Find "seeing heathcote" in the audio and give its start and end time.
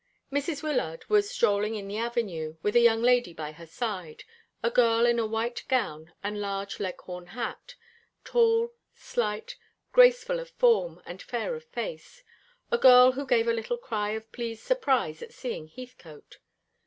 15.35-16.39